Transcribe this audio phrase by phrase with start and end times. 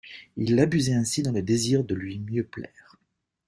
[0.35, 2.95] Il l'abusait ainsi dans le désir de lui mieux plaire.